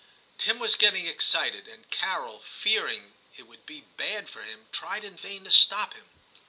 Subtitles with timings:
[0.21, 5.03] * Tim was getting excited, and Carol, fearing it would be bad for him, tried
[5.03, 6.09] in vain to stop him.